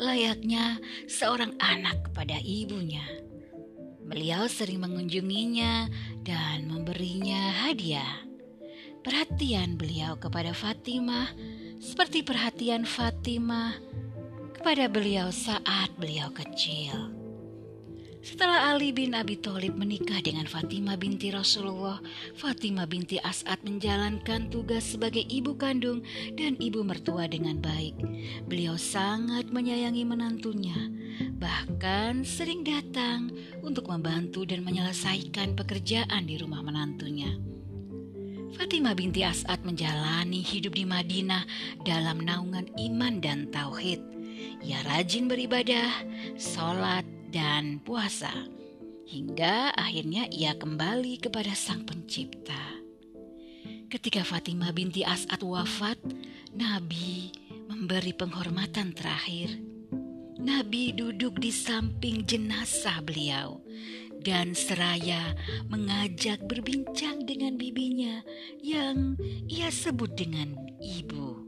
layaknya 0.00 0.80
seorang 1.04 1.52
anak 1.60 2.08
kepada 2.08 2.40
ibunya. 2.40 3.21
Beliau 4.12 4.44
sering 4.44 4.84
mengunjunginya 4.84 5.88
dan 6.20 6.68
memberinya 6.68 7.64
hadiah. 7.64 8.20
Perhatian 9.00 9.80
beliau 9.80 10.20
kepada 10.20 10.52
Fatimah 10.52 11.32
seperti 11.80 12.20
perhatian 12.20 12.84
Fatimah 12.84 13.72
kepada 14.52 14.92
beliau 14.92 15.32
saat 15.32 15.96
beliau 15.96 16.28
kecil. 16.28 17.22
Setelah 18.22 18.70
Ali 18.70 18.94
bin 18.94 19.18
Abi 19.18 19.34
Thalib 19.34 19.74
menikah 19.74 20.22
dengan 20.22 20.46
Fatimah 20.46 20.94
binti 20.94 21.34
Rasulullah, 21.34 21.98
Fatimah 22.38 22.86
binti 22.86 23.18
As'ad 23.18 23.66
menjalankan 23.66 24.46
tugas 24.46 24.94
sebagai 24.94 25.26
ibu 25.26 25.58
kandung 25.58 26.06
dan 26.38 26.54
ibu 26.62 26.86
mertua 26.86 27.26
dengan 27.26 27.58
baik. 27.58 27.98
Beliau 28.46 28.78
sangat 28.78 29.50
menyayangi 29.50 30.06
menantunya, 30.06 30.78
bahkan 31.42 32.22
sering 32.22 32.62
datang 32.62 33.34
untuk 33.66 33.90
membantu 33.90 34.46
dan 34.46 34.62
menyelesaikan 34.62 35.58
pekerjaan 35.58 36.22
di 36.22 36.38
rumah 36.38 36.62
menantunya. 36.62 37.34
Fatimah 38.54 38.94
binti 38.94 39.26
As'ad 39.26 39.66
menjalani 39.66 40.38
hidup 40.38 40.78
di 40.78 40.86
Madinah 40.86 41.42
dalam 41.82 42.22
naungan 42.22 42.70
iman 42.78 43.18
dan 43.18 43.50
tauhid. 43.50 43.98
Ia 44.62 44.86
rajin 44.86 45.26
beribadah, 45.26 45.90
sholat, 46.38 47.02
dan 47.34 47.82
puasa, 47.82 48.30
hingga 49.10 49.74
akhirnya 49.74 50.30
ia 50.30 50.54
kembali 50.54 51.18
kepada 51.18 51.58
Sang 51.58 51.82
Pencipta. 51.82 52.78
Ketika 53.90 54.22
Fatimah 54.22 54.70
binti 54.70 55.02
As'ad 55.02 55.42
wafat, 55.42 55.98
Nabi 56.54 57.34
memberi 57.66 58.14
penghormatan 58.14 58.94
terakhir. 58.94 59.71
Nabi 60.42 60.90
duduk 60.90 61.38
di 61.38 61.54
samping 61.54 62.26
jenazah 62.26 62.98
beliau 63.06 63.62
dan 64.22 64.58
seraya 64.58 65.38
mengajak 65.70 66.42
berbincang 66.50 67.22
dengan 67.22 67.54
bibinya 67.54 68.26
yang 68.58 69.14
ia 69.46 69.70
sebut 69.70 70.10
dengan 70.18 70.58
ibu. 70.82 71.46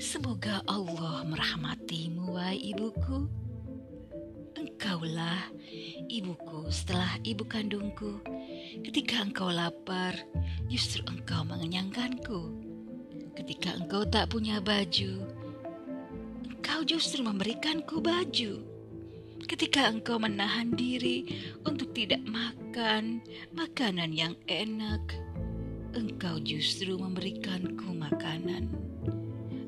Semoga 0.00 0.64
Allah 0.64 1.28
merahmatimu, 1.28 2.34
wahai 2.34 2.72
ibuku 2.72 3.44
Engkaulah 4.54 5.50
ibuku 6.08 6.68
setelah 6.72 7.20
ibu 7.20 7.44
kandungku. 7.44 8.20
Ketika 8.80 9.20
engkau 9.20 9.52
lapar, 9.52 10.16
justru 10.72 11.04
engkau 11.04 11.44
mengenyangkanku. 11.44 12.64
Ketika 13.36 13.76
engkau 13.76 14.08
tak 14.08 14.30
punya 14.32 14.62
baju, 14.64 15.24
engkau 16.64 16.96
justru 16.96 17.20
memberikanku 17.20 18.00
baju. 18.00 18.64
Ketika 19.44 19.84
engkau 19.84 20.16
menahan 20.16 20.72
diri 20.72 21.28
untuk 21.60 21.92
tidak 21.92 22.24
makan 22.24 23.20
makanan 23.52 24.16
yang 24.16 24.32
enak, 24.48 25.12
engkau 25.92 26.40
justru 26.40 26.96
memberikanku 26.96 27.92
makanan. 27.92 28.72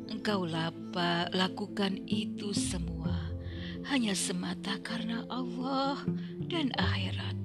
Engkau 0.08 0.48
lapar, 0.48 1.28
lakukan 1.36 2.00
itu 2.08 2.56
semua 2.56 3.28
hanya 3.92 4.16
semata 4.16 4.80
karena 4.80 5.28
Allah 5.28 6.00
dan 6.48 6.72
akhirat. 6.80 7.35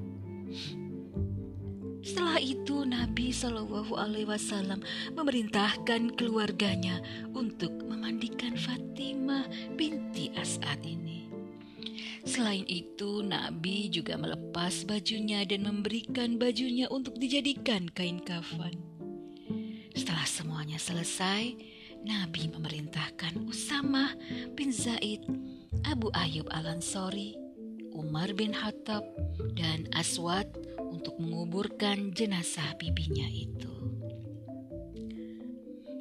Setelah 2.01 2.41
itu 2.41 2.81
Nabi 2.81 3.29
Shallallahu 3.29 3.93
Alaihi 3.93 4.25
Wasallam 4.25 4.81
memerintahkan 5.13 6.17
keluarganya 6.17 6.97
untuk 7.37 7.69
memandikan 7.85 8.57
Fatimah 8.57 9.45
binti 9.77 10.33
As'ad 10.33 10.81
ini. 10.81 11.29
Selain 12.25 12.65
itu, 12.69 13.25
Nabi 13.25 13.89
juga 13.89 14.17
melepas 14.17 14.85
bajunya 14.85 15.41
dan 15.45 15.65
memberikan 15.65 16.37
bajunya 16.37 16.85
untuk 16.89 17.17
dijadikan 17.17 17.89
kain 17.89 18.21
kafan. 18.21 18.77
Setelah 19.93 20.25
semuanya 20.25 20.77
selesai, 20.77 21.53
Nabi 22.01 22.49
memerintahkan 22.49 23.45
Usamah 23.45 24.17
bin 24.57 24.73
Zaid 24.73 25.21
Abu 25.85 26.09
Ayub 26.17 26.49
Al-Ansori, 26.49 27.37
Umar 27.93 28.33
bin 28.33 28.53
Khattab, 28.53 29.05
dan 29.53 29.85
Aswad 29.93 30.49
untuk 30.91 31.15
menguburkan 31.17 32.11
jenazah 32.11 32.75
bibinya 32.75 33.25
itu. 33.31 33.71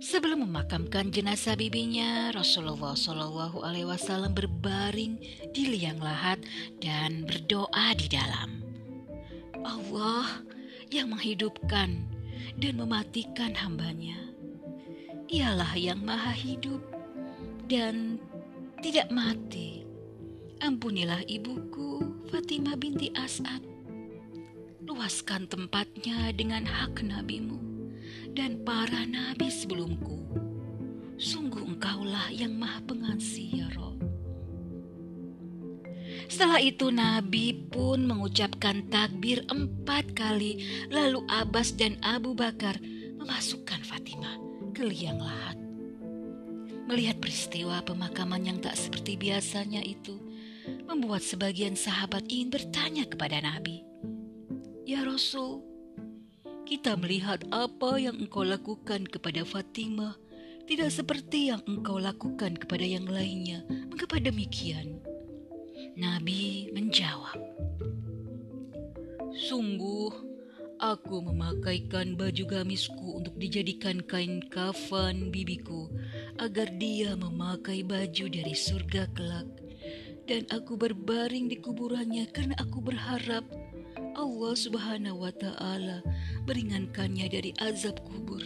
Sebelum 0.01 0.49
memakamkan 0.49 1.15
jenazah 1.15 1.55
bibinya, 1.55 2.35
Rasulullah 2.35 2.99
Shallallahu 2.99 3.63
Alaihi 3.63 3.87
Wasallam 3.87 4.35
berbaring 4.35 5.21
di 5.55 5.63
liang 5.71 6.03
lahat 6.03 6.43
dan 6.83 7.23
berdoa 7.23 7.95
di 7.95 8.11
dalam. 8.11 8.65
Allah 9.63 10.43
yang 10.91 11.15
menghidupkan 11.15 12.11
dan 12.59 12.75
mematikan 12.75 13.55
hambanya. 13.55 14.19
Ialah 15.31 15.79
yang 15.79 16.03
maha 16.03 16.35
hidup 16.35 16.83
dan 17.71 18.19
tidak 18.83 19.13
mati. 19.15 19.87
Ampunilah 20.59 21.23
ibuku 21.31 22.03
Fatimah 22.35 22.75
binti 22.75 23.15
As'ad. 23.15 23.70
Luaskan 24.85 25.45
tempatnya 25.49 26.33
dengan 26.33 26.65
hak 26.65 27.05
nabimu 27.05 27.61
dan 28.33 28.65
para 28.65 29.05
nabi 29.05 29.53
sebelumku. 29.53 30.25
Sungguh 31.21 31.61
engkaulah 31.77 32.33
yang 32.33 32.57
maha 32.57 32.81
pengasih 32.89 33.65
ya 33.65 33.69
Rob. 33.77 34.01
Setelah 36.31 36.63
itu 36.63 36.89
Nabi 36.95 37.69
pun 37.69 38.07
mengucapkan 38.07 38.87
takbir 38.87 39.43
empat 39.51 40.15
kali 40.15 40.63
Lalu 40.91 41.27
Abbas 41.27 41.75
dan 41.75 41.99
Abu 42.07 42.39
Bakar 42.39 42.79
memasukkan 43.19 43.83
Fatimah 43.83 44.39
ke 44.75 44.87
liang 44.87 45.19
lahat 45.19 45.61
Melihat 46.91 47.23
peristiwa 47.23 47.79
pemakaman 47.87 48.43
yang 48.43 48.59
tak 48.59 48.75
seperti 48.75 49.15
biasanya 49.15 49.79
itu, 49.79 50.19
membuat 50.91 51.23
sebagian 51.23 51.79
sahabat 51.79 52.27
ingin 52.27 52.51
bertanya 52.51 53.07
kepada 53.07 53.39
Nabi, 53.39 53.87
"Ya 54.91 55.07
Rasul, 55.07 55.63
kita 56.67 56.99
melihat 56.99 57.47
apa 57.55 57.95
yang 58.03 58.19
engkau 58.19 58.43
lakukan 58.43 59.07
kepada 59.07 59.47
Fatimah 59.47 60.19
tidak 60.67 60.91
seperti 60.91 61.55
yang 61.55 61.63
engkau 61.71 62.03
lakukan 62.03 62.59
kepada 62.59 62.83
yang 62.83 63.07
lainnya. 63.07 63.63
Mengapa 63.87 64.19
demikian?" 64.19 64.99
Nabi 65.95 66.75
menjawab, 66.75 67.39
"Sungguh, 69.31 70.31
Aku 70.81 71.21
memakaikan 71.21 72.17
baju 72.17 72.41
gamisku 72.49 73.21
untuk 73.21 73.37
dijadikan 73.37 74.01
kain 74.01 74.41
kafan 74.49 75.29
bibiku 75.29 75.93
agar 76.41 76.73
dia 76.81 77.13
memakai 77.21 77.85
baju 77.85 78.25
dari 78.33 78.57
surga 78.57 79.05
kelak. 79.13 79.45
Dan 80.25 80.49
aku 80.49 80.81
berbaring 80.81 81.53
di 81.53 81.61
kuburannya 81.61 82.25
karena 82.33 82.57
aku 82.57 82.81
berharap 82.81 83.45
Allah 84.21 84.53
subhanahu 84.53 85.25
wa 85.25 85.33
ta'ala 85.33 86.05
meringankannya 86.45 87.25
dari 87.33 87.57
azab 87.57 88.05
kubur. 88.05 88.45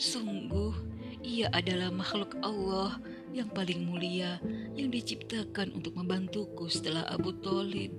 Sungguh, 0.00 0.72
ia 1.20 1.52
adalah 1.52 1.92
makhluk 1.92 2.32
Allah 2.40 2.96
yang 3.28 3.52
paling 3.52 3.84
mulia 3.84 4.40
yang 4.72 4.88
diciptakan 4.88 5.76
untuk 5.76 6.00
membantuku 6.00 6.64
setelah 6.72 7.04
Abu 7.12 7.36
Talib. 7.44 7.92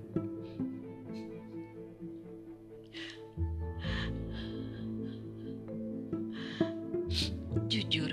Jujur, 7.70 8.10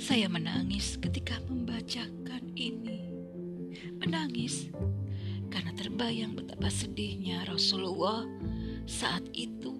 saya 0.00 0.32
menangis 0.32 0.96
ketika 0.96 1.44
membacakan 1.44 2.56
ini. 2.56 3.12
menangis 4.00 4.72
karena 5.60 5.76
terbayang 5.76 6.32
betapa 6.40 6.72
sedihnya 6.72 7.44
Rasulullah 7.44 8.24
saat 8.88 9.20
itu 9.36 9.76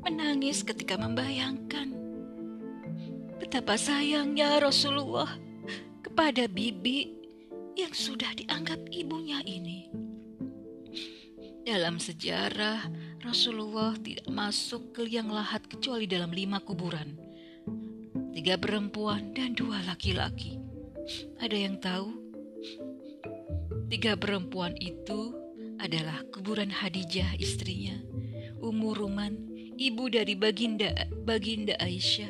menangis 0.00 0.64
ketika 0.64 0.96
membayangkan 0.96 1.92
betapa 3.36 3.76
sayangnya 3.76 4.56
Rasulullah 4.56 5.28
kepada 6.00 6.48
bibi 6.48 7.12
yang 7.76 7.92
sudah 7.92 8.32
dianggap 8.40 8.88
ibunya 8.88 9.44
ini. 9.44 9.92
Dalam 11.68 12.00
sejarah, 12.00 12.88
Rasulullah 13.20 14.00
tidak 14.00 14.32
masuk 14.32 14.96
ke 14.96 15.04
liang 15.04 15.28
lahat 15.28 15.68
kecuali 15.68 16.08
dalam 16.08 16.32
lima 16.32 16.64
kuburan. 16.64 17.20
Tiga 18.32 18.56
perempuan 18.56 19.36
dan 19.36 19.52
dua 19.52 19.84
laki-laki. 19.84 20.56
Ada 21.36 21.56
yang 21.68 21.76
tahu? 21.84 22.27
Tiga 23.88 24.20
perempuan 24.20 24.76
itu 24.76 25.32
adalah 25.80 26.20
kuburan 26.28 26.68
Hadijah 26.68 27.40
istrinya, 27.40 27.96
Ummu 28.60 28.92
Ruman, 28.92 29.48
ibu 29.80 30.12
dari 30.12 30.36
Baginda 30.36 30.92
Baginda 31.24 31.72
Aisyah, 31.80 32.28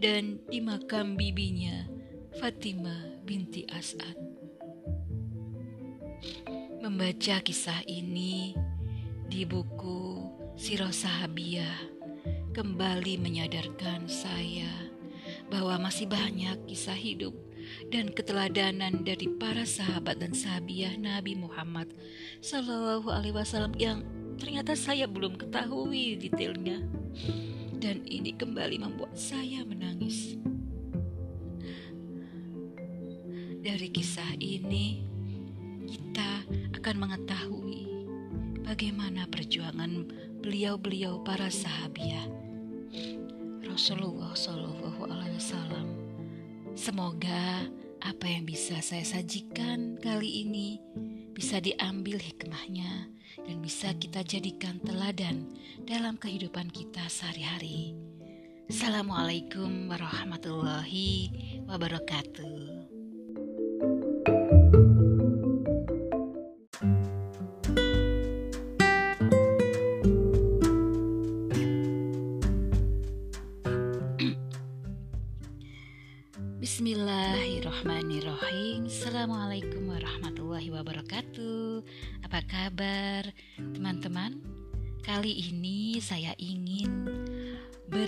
dan 0.00 0.40
di 0.48 0.64
makam 0.64 1.20
bibinya 1.20 1.84
Fatimah 2.40 3.20
binti 3.28 3.68
As'ad. 3.68 4.16
Membaca 6.80 7.36
kisah 7.44 7.84
ini 7.84 8.56
di 9.28 9.44
buku 9.44 10.24
Sirah 10.56 10.96
Sahabiyah 10.96 11.92
kembali 12.56 13.20
menyadarkan 13.20 14.08
saya 14.08 14.72
bahwa 15.52 15.76
masih 15.76 16.08
banyak 16.08 16.56
kisah 16.64 16.96
hidup 16.96 17.47
dan 17.88 18.12
keteladanan 18.12 19.04
dari 19.04 19.28
para 19.38 19.64
sahabat 19.64 20.20
dan 20.20 20.32
sahabiah 20.36 20.94
Nabi 20.96 21.36
Muhammad 21.38 21.92
Sallallahu 22.40 23.08
Alaihi 23.10 23.34
Wasallam 23.34 23.74
yang 23.76 24.04
ternyata 24.38 24.78
saya 24.78 25.10
belum 25.10 25.36
ketahui 25.40 26.20
detailnya 26.20 26.84
dan 27.78 28.02
ini 28.10 28.34
kembali 28.34 28.82
membuat 28.82 29.14
saya 29.14 29.62
menangis. 29.62 30.34
Dari 33.58 33.88
kisah 33.90 34.38
ini, 34.38 35.02
kita 35.86 36.46
akan 36.78 36.96
mengetahui 36.98 37.82
bagaimana 38.66 39.26
perjuangan 39.30 40.10
beliau-beliau 40.42 41.22
para 41.22 41.50
sahabiah 41.50 42.26
Rasulullah 43.66 44.34
Shallallahu 44.34 45.06
Alaihi 45.06 45.38
Wasallam. 45.38 45.97
Semoga 46.78 47.66
apa 47.98 48.26
yang 48.30 48.46
bisa 48.46 48.78
saya 48.78 49.02
sajikan 49.02 49.98
kali 49.98 50.46
ini 50.46 50.78
bisa 51.34 51.58
diambil 51.58 52.22
hikmahnya 52.22 53.10
dan 53.34 53.58
bisa 53.58 53.90
kita 53.98 54.22
jadikan 54.22 54.78
teladan 54.86 55.50
dalam 55.82 56.14
kehidupan 56.14 56.70
kita 56.70 57.02
sehari-hari. 57.10 57.98
Assalamualaikum 58.70 59.90
warahmatullahi 59.90 61.34
wabarakatuh. 61.66 62.67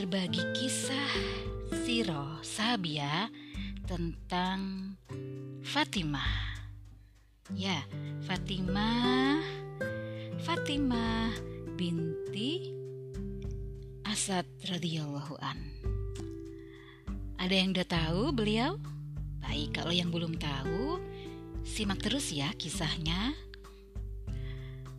Berbagi 0.00 0.40
kisah 0.56 1.12
Siro 1.84 2.40
Sabia 2.40 3.28
tentang 3.84 4.96
Fatimah 5.60 6.56
Ya, 7.52 7.84
Fatimah 8.24 9.44
Fatimah 10.40 11.36
binti 11.76 12.72
Asad 14.08 14.48
radhiyallahu 14.72 15.36
an. 15.36 15.68
Ada 17.36 17.60
yang 17.60 17.76
udah 17.76 17.84
tahu 17.84 18.32
beliau? 18.32 18.80
Baik, 19.44 19.84
kalau 19.84 19.92
yang 19.92 20.08
belum 20.08 20.40
tahu, 20.40 20.96
simak 21.60 22.00
terus 22.00 22.32
ya 22.32 22.48
kisahnya. 22.56 23.36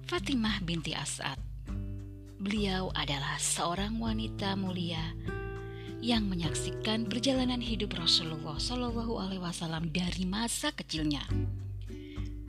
Fatimah 0.05 0.61
binti 0.61 0.93
As'ad. 0.93 1.40
Beliau 2.41 2.89
adalah 2.97 3.37
seorang 3.37 4.01
wanita 4.01 4.57
mulia 4.57 5.13
yang 6.01 6.25
menyaksikan 6.25 7.05
perjalanan 7.05 7.61
hidup 7.61 7.93
Rasulullah 7.93 8.57
Shallallahu 8.57 9.13
Alaihi 9.21 9.45
Wasallam 9.45 9.93
dari 9.93 10.25
masa 10.25 10.73
kecilnya. 10.73 11.21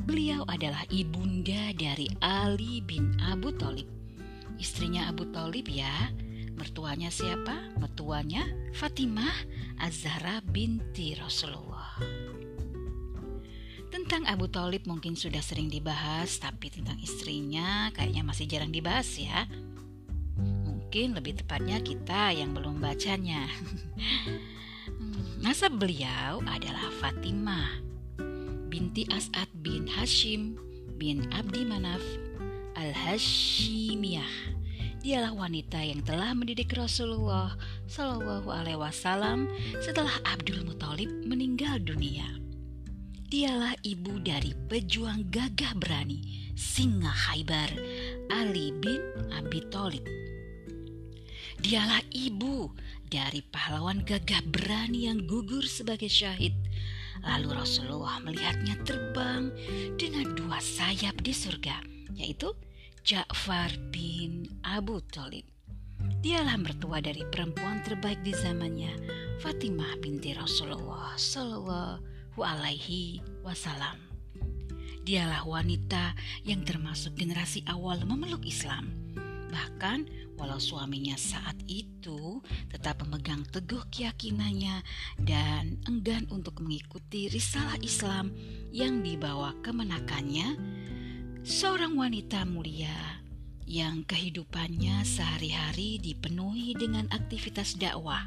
Beliau 0.08 0.48
adalah 0.48 0.88
ibunda 0.88 1.76
dari 1.76 2.08
Ali 2.24 2.80
bin 2.80 3.20
Abu 3.20 3.52
Talib, 3.52 3.84
istrinya 4.56 5.12
Abu 5.12 5.28
Talib 5.28 5.68
ya. 5.68 6.08
Mertuanya 6.56 7.12
siapa? 7.12 7.76
Mertuanya 7.76 8.48
Fatimah 8.72 9.44
Azhara 9.76 10.40
binti 10.40 11.12
Rasulullah. 11.20 12.00
Tentang 13.92 14.24
Abu 14.24 14.48
Talib 14.48 14.88
mungkin 14.88 15.20
sudah 15.20 15.44
sering 15.44 15.68
dibahas, 15.68 16.40
tapi 16.40 16.72
tentang 16.72 16.96
istrinya 17.04 17.92
kayaknya 17.92 18.24
masih 18.24 18.48
jarang 18.48 18.72
dibahas 18.72 19.20
ya. 19.20 19.44
Mungkin 20.92 21.16
lebih 21.16 21.40
tepatnya 21.40 21.80
kita 21.80 22.36
yang 22.36 22.52
belum 22.52 22.76
bacanya. 22.76 23.48
Nasab 25.40 25.80
beliau 25.80 26.44
adalah 26.44 26.92
Fatimah 27.00 27.80
binti 28.68 29.08
As'ad 29.08 29.48
bin 29.64 29.88
Hashim 29.88 30.60
bin 31.00 31.24
Abdi 31.32 31.64
Manaf 31.64 32.04
al-Hashimiyah. 32.76 34.52
Dialah 35.00 35.32
wanita 35.32 35.80
yang 35.80 36.04
telah 36.04 36.36
mendidik 36.36 36.68
Rasulullah 36.76 37.56
Shallallahu 37.88 38.52
Alaihi 38.52 38.76
Wasallam 38.76 39.48
setelah 39.80 40.12
Abdul 40.28 40.60
Muthalib 40.60 41.08
meninggal 41.24 41.80
dunia. 41.80 42.36
Dialah 43.32 43.80
ibu 43.80 44.20
dari 44.20 44.52
pejuang 44.68 45.32
gagah 45.32 45.72
berani 45.72 46.52
singa 46.52 47.16
Khaybar 47.16 47.80
Ali 48.28 48.76
bin 48.76 49.00
Abi 49.32 49.64
Thalib. 49.72 50.31
Dialah 51.62 52.02
ibu 52.10 52.74
dari 53.06 53.38
pahlawan 53.38 54.02
gagah 54.02 54.42
berani 54.50 55.06
yang 55.06 55.22
gugur 55.30 55.62
sebagai 55.62 56.10
syahid. 56.10 56.58
Lalu 57.22 57.54
Rasulullah 57.54 58.18
melihatnya 58.18 58.82
terbang 58.82 59.54
dengan 59.94 60.34
dua 60.34 60.58
sayap 60.58 61.22
di 61.22 61.30
surga, 61.30 61.78
yaitu 62.18 62.50
Ja'far 63.06 63.70
bin 63.94 64.50
Abu 64.66 64.98
Thalib. 65.14 65.46
Dialah 66.18 66.58
mertua 66.58 66.98
dari 66.98 67.22
perempuan 67.30 67.78
terbaik 67.86 68.18
di 68.26 68.34
zamannya, 68.34 68.98
Fatimah 69.38 70.02
binti 70.02 70.34
Rasulullah 70.34 71.14
Sallallahu 71.14 72.42
alaihi 72.42 73.22
wasallam. 73.46 74.02
Dialah 75.06 75.46
wanita 75.46 76.18
yang 76.42 76.66
termasuk 76.66 77.14
generasi 77.14 77.62
awal 77.70 78.02
memeluk 78.02 78.42
Islam. 78.46 78.90
Bahkan 79.50 80.21
walau 80.42 80.58
suaminya 80.58 81.14
saat 81.14 81.54
itu 81.70 82.42
tetap 82.66 82.98
memegang 83.06 83.46
teguh 83.46 83.86
keyakinannya 83.94 84.82
dan 85.22 85.78
enggan 85.86 86.26
untuk 86.34 86.58
mengikuti 86.58 87.30
risalah 87.30 87.78
Islam 87.78 88.34
yang 88.74 89.06
dibawa 89.06 89.54
kemenakannya, 89.62 90.58
seorang 91.46 91.94
wanita 91.94 92.42
mulia 92.42 93.22
yang 93.70 94.02
kehidupannya 94.02 95.06
sehari-hari 95.06 96.02
dipenuhi 96.02 96.74
dengan 96.74 97.06
aktivitas 97.14 97.78
dakwah. 97.78 98.26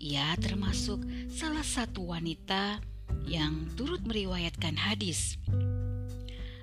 Ia 0.00 0.32
termasuk 0.40 1.04
salah 1.28 1.62
satu 1.62 2.16
wanita 2.16 2.80
yang 3.28 3.68
turut 3.76 4.00
meriwayatkan 4.08 4.80
hadis. 4.80 5.36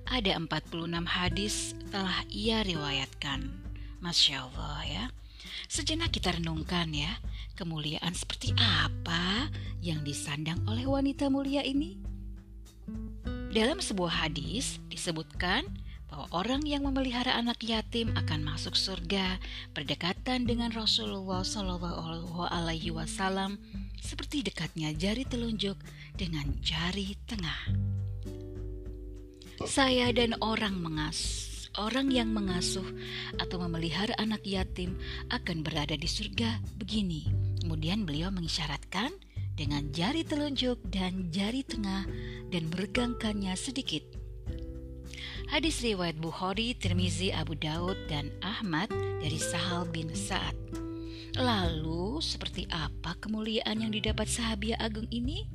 Ada 0.09 0.41
46 0.41 1.05
hadis 1.05 1.77
telah 1.93 2.25
ia 2.33 2.65
riwayatkan. 2.65 3.68
Masya 3.99 4.47
Allah 4.47 4.79
ya. 4.87 5.05
Sejenak 5.69 6.15
kita 6.15 6.35
renungkan 6.35 6.89
ya, 6.91 7.19
kemuliaan 7.59 8.15
seperti 8.15 8.55
apa 8.57 9.51
yang 9.83 10.01
disandang 10.07 10.59
oleh 10.65 10.87
wanita 10.87 11.27
mulia 11.27 11.63
ini? 11.63 11.99
Dalam 13.49 13.83
sebuah 13.83 14.25
hadis 14.25 14.79
disebutkan 14.87 15.67
bahwa 16.09 16.25
orang 16.33 16.65
yang 16.65 16.87
memelihara 16.87 17.37
anak 17.37 17.61
yatim 17.61 18.09
akan 18.17 18.41
masuk 18.41 18.73
surga 18.73 19.37
berdekatan 19.77 20.49
dengan 20.49 20.73
Rasulullah 20.73 21.45
Shallallahu 21.45 22.49
Alaihi 22.49 22.89
Wasallam 22.89 23.61
seperti 24.01 24.41
dekatnya 24.41 24.95
jari 24.97 25.23
telunjuk 25.27 25.77
dengan 26.17 26.49
jari 26.65 27.13
tengah. 27.29 27.61
saya 29.67 30.09
dan 30.15 30.39
orang 30.39 30.79
mengas 30.79 31.19
orang 31.79 32.11
yang 32.11 32.35
mengasuh 32.35 32.85
atau 33.39 33.57
memelihara 33.63 34.11
anak 34.19 34.43
yatim 34.43 34.99
akan 35.31 35.63
berada 35.63 35.95
di 35.95 36.05
surga 36.05 36.59
begini. 36.75 37.31
Kemudian 37.63 38.03
beliau 38.03 38.27
mengisyaratkan 38.29 39.15
dengan 39.55 39.87
jari 39.95 40.27
telunjuk 40.27 40.83
dan 40.91 41.31
jari 41.31 41.63
tengah 41.63 42.03
dan 42.51 42.67
meregangkannya 42.67 43.55
sedikit. 43.55 44.03
Hadis 45.49 45.81
riwayat 45.81 46.21
Bukhari, 46.21 46.77
Tirmizi, 46.77 47.33
Abu 47.33 47.57
Daud, 47.57 47.97
dan 48.05 48.29
Ahmad 48.45 48.93
dari 49.17 49.39
Sahal 49.41 49.89
bin 49.89 50.13
Sa'ad. 50.13 50.53
Lalu, 51.39 52.21
seperti 52.21 52.69
apa 52.69 53.17
kemuliaan 53.17 53.81
yang 53.81 53.89
didapat 53.89 54.29
sahabiah 54.29 54.77
agung 54.77 55.09
ini? 55.09 55.49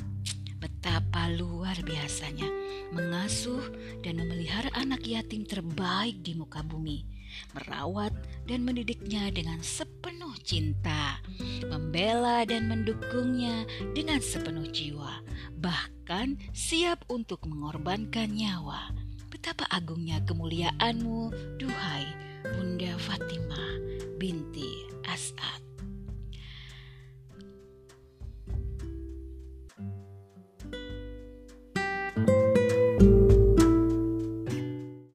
Betapa 0.84 1.32
luar 1.32 1.80
biasanya 1.80 2.44
mengasuh 2.92 3.72
dan 4.04 4.20
memelihara 4.20 4.68
anak 4.76 5.00
yatim 5.08 5.48
terbaik 5.48 6.20
di 6.20 6.36
muka 6.36 6.60
bumi, 6.60 7.08
merawat 7.56 8.12
dan 8.44 8.68
mendidiknya 8.68 9.32
dengan 9.32 9.64
sepenuh 9.64 10.36
cinta, 10.44 11.24
membela 11.72 12.44
dan 12.44 12.68
mendukungnya 12.68 13.64
dengan 13.96 14.20
sepenuh 14.20 14.68
jiwa, 14.68 15.24
bahkan 15.56 16.36
siap 16.52 17.00
untuk 17.08 17.48
mengorbankan 17.48 18.28
nyawa. 18.28 18.92
Betapa 19.32 19.64
agungnya 19.72 20.20
kemuliaanmu, 20.28 21.32
duhai 21.64 22.12
Bunda 22.44 22.92
Fatimah 23.00 23.72
binti 24.20 24.84
As'ad. 25.08 25.73